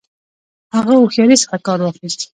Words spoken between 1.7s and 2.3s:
واخیست.